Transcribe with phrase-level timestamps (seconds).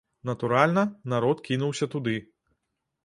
[0.29, 2.17] Натуральна, народ кінуўся туды.